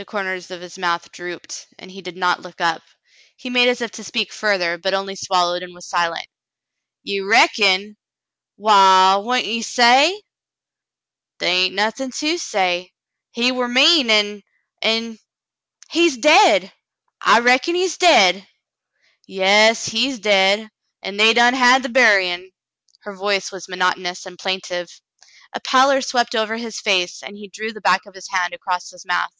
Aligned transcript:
The 0.00 0.04
corners 0.04 0.52
of 0.52 0.60
his 0.60 0.78
mouth 0.78 1.10
drooped, 1.10 1.66
and 1.76 1.90
he 1.90 2.02
did 2.02 2.16
not 2.16 2.40
look 2.40 2.60
up. 2.60 2.82
He 3.36 3.50
made 3.50 3.68
as 3.68 3.80
if 3.80 3.90
to 3.98 4.04
speak 4.04 4.32
further, 4.32 4.78
but 4.78 4.94
only 4.94 5.16
swallowed 5.16 5.64
and 5.64 5.74
was 5.74 5.88
silent. 5.88 6.28
*'Ye 7.02 7.18
reckon.'' 7.18 7.96
Waal, 8.56 9.24
why 9.24 9.38
'n't 9.40 9.46
ye 9.48 9.60
say 9.60 10.12
.^^" 9.60 10.12
They 11.40 11.62
hain't 11.62 11.74
nothin' 11.74 12.12
to 12.12 12.38
say. 12.38 12.92
He 13.32 13.50
war 13.50 13.66
mean 13.66 14.08
an'— 14.08 14.42
an'— 14.82 15.18
he's 15.90 16.16
dade. 16.16 16.72
I 17.20 17.40
reckon 17.40 17.74
he's 17.74 17.96
dade." 17.98 18.46
"Yas, 19.26 19.86
he's 19.86 20.20
dade— 20.20 20.70
an' 21.02 21.16
they 21.16 21.34
done 21.34 21.54
had 21.54 21.82
the 21.82 21.88
buryin'." 21.88 22.52
Her 23.00 23.16
voice 23.16 23.50
was 23.50 23.68
monotonous 23.68 24.26
and 24.26 24.38
plaintive. 24.38 25.00
A 25.52 25.58
pallor 25.58 26.02
swept 26.02 26.36
over 26.36 26.56
his 26.56 26.80
face, 26.80 27.20
and 27.20 27.36
he 27.36 27.48
drew 27.52 27.72
the 27.72 27.80
back 27.80 28.06
of 28.06 28.14
his 28.14 28.28
hand 28.28 28.54
across 28.54 28.90
his 28.90 29.04
mouth. 29.04 29.32